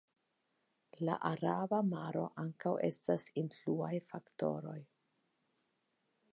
[1.09, 4.77] La Araba Maro ankaŭ estas influaj faktoroj.